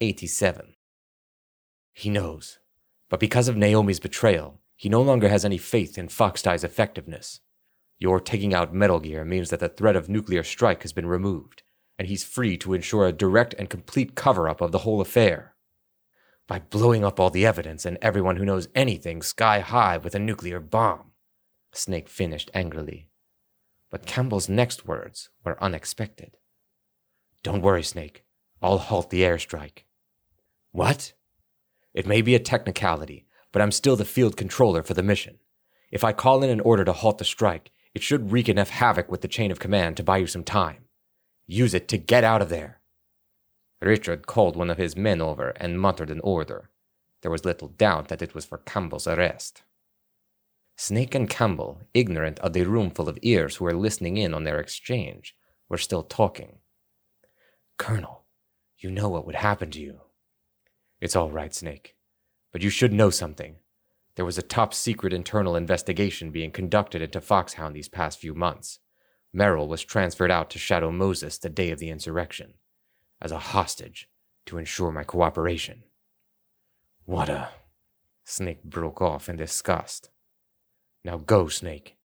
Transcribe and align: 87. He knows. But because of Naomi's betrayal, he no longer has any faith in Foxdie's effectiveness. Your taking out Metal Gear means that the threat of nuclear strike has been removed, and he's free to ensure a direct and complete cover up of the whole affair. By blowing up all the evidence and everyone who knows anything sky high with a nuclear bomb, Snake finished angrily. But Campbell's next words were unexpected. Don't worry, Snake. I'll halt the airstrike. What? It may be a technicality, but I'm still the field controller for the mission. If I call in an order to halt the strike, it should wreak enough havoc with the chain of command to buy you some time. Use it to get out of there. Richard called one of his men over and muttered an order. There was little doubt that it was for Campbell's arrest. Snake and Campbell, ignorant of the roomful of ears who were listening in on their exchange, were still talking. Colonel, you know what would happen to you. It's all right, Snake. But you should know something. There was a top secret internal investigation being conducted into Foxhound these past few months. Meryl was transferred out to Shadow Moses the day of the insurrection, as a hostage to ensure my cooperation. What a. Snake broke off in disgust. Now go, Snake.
87. 0.00 0.74
He 1.92 2.10
knows. 2.10 2.58
But 3.08 3.20
because 3.20 3.48
of 3.48 3.56
Naomi's 3.56 4.00
betrayal, 4.00 4.60
he 4.76 4.88
no 4.88 5.00
longer 5.00 5.28
has 5.28 5.44
any 5.44 5.58
faith 5.58 5.96
in 5.96 6.08
Foxdie's 6.08 6.64
effectiveness. 6.64 7.40
Your 7.98 8.18
taking 8.20 8.52
out 8.52 8.74
Metal 8.74 8.98
Gear 8.98 9.24
means 9.24 9.50
that 9.50 9.60
the 9.60 9.68
threat 9.68 9.96
of 9.96 10.08
nuclear 10.08 10.42
strike 10.42 10.82
has 10.82 10.92
been 10.92 11.06
removed, 11.06 11.62
and 11.98 12.08
he's 12.08 12.24
free 12.24 12.56
to 12.58 12.74
ensure 12.74 13.06
a 13.06 13.12
direct 13.12 13.54
and 13.54 13.70
complete 13.70 14.14
cover 14.14 14.48
up 14.48 14.60
of 14.60 14.72
the 14.72 14.78
whole 14.78 15.00
affair. 15.00 15.54
By 16.46 16.58
blowing 16.58 17.04
up 17.04 17.18
all 17.18 17.30
the 17.30 17.46
evidence 17.46 17.86
and 17.86 17.96
everyone 18.02 18.36
who 18.36 18.44
knows 18.44 18.68
anything 18.74 19.22
sky 19.22 19.60
high 19.60 19.96
with 19.96 20.14
a 20.14 20.18
nuclear 20.18 20.60
bomb, 20.60 21.12
Snake 21.72 22.08
finished 22.08 22.50
angrily. 22.52 23.08
But 23.90 24.06
Campbell's 24.06 24.48
next 24.48 24.86
words 24.86 25.30
were 25.44 25.62
unexpected. 25.62 26.36
Don't 27.42 27.62
worry, 27.62 27.82
Snake. 27.82 28.24
I'll 28.64 28.78
halt 28.78 29.10
the 29.10 29.20
airstrike. 29.20 29.84
What? 30.72 31.12
It 31.92 32.06
may 32.06 32.22
be 32.22 32.34
a 32.34 32.38
technicality, 32.38 33.26
but 33.52 33.60
I'm 33.60 33.70
still 33.70 33.94
the 33.94 34.06
field 34.06 34.38
controller 34.38 34.82
for 34.82 34.94
the 34.94 35.02
mission. 35.02 35.38
If 35.90 36.02
I 36.02 36.14
call 36.14 36.42
in 36.42 36.48
an 36.48 36.60
order 36.60 36.82
to 36.86 36.94
halt 36.94 37.18
the 37.18 37.26
strike, 37.26 37.72
it 37.94 38.02
should 38.02 38.32
wreak 38.32 38.48
enough 38.48 38.70
havoc 38.70 39.10
with 39.10 39.20
the 39.20 39.28
chain 39.28 39.50
of 39.50 39.60
command 39.60 39.98
to 39.98 40.02
buy 40.02 40.16
you 40.16 40.26
some 40.26 40.44
time. 40.44 40.86
Use 41.46 41.74
it 41.74 41.88
to 41.88 41.98
get 41.98 42.24
out 42.24 42.40
of 42.40 42.48
there. 42.48 42.80
Richard 43.82 44.26
called 44.26 44.56
one 44.56 44.70
of 44.70 44.78
his 44.78 44.96
men 44.96 45.20
over 45.20 45.50
and 45.56 45.78
muttered 45.78 46.08
an 46.08 46.20
order. 46.20 46.70
There 47.20 47.30
was 47.30 47.44
little 47.44 47.68
doubt 47.68 48.08
that 48.08 48.22
it 48.22 48.34
was 48.34 48.46
for 48.46 48.56
Campbell's 48.56 49.06
arrest. 49.06 49.62
Snake 50.74 51.14
and 51.14 51.28
Campbell, 51.28 51.82
ignorant 51.92 52.38
of 52.38 52.54
the 52.54 52.64
roomful 52.64 53.10
of 53.10 53.18
ears 53.20 53.56
who 53.56 53.66
were 53.66 53.74
listening 53.74 54.16
in 54.16 54.32
on 54.32 54.44
their 54.44 54.58
exchange, 54.58 55.36
were 55.68 55.76
still 55.76 56.02
talking. 56.02 56.60
Colonel, 57.76 58.23
you 58.84 58.90
know 58.90 59.08
what 59.08 59.24
would 59.24 59.36
happen 59.36 59.70
to 59.70 59.80
you. 59.80 60.02
It's 61.00 61.16
all 61.16 61.30
right, 61.30 61.54
Snake. 61.54 61.96
But 62.52 62.62
you 62.62 62.68
should 62.68 62.92
know 62.92 63.08
something. 63.08 63.56
There 64.14 64.26
was 64.26 64.36
a 64.36 64.42
top 64.42 64.74
secret 64.74 65.14
internal 65.14 65.56
investigation 65.56 66.30
being 66.30 66.50
conducted 66.50 67.00
into 67.00 67.22
Foxhound 67.22 67.74
these 67.74 67.88
past 67.88 68.18
few 68.18 68.34
months. 68.34 68.80
Meryl 69.34 69.66
was 69.68 69.82
transferred 69.82 70.30
out 70.30 70.50
to 70.50 70.58
Shadow 70.58 70.92
Moses 70.92 71.38
the 71.38 71.48
day 71.48 71.70
of 71.70 71.78
the 71.78 71.88
insurrection, 71.88 72.54
as 73.22 73.32
a 73.32 73.38
hostage 73.38 74.06
to 74.44 74.58
ensure 74.58 74.92
my 74.92 75.02
cooperation. 75.02 75.84
What 77.06 77.30
a. 77.30 77.48
Snake 78.24 78.62
broke 78.64 79.00
off 79.00 79.30
in 79.30 79.36
disgust. 79.36 80.10
Now 81.02 81.16
go, 81.16 81.48
Snake. 81.48 81.96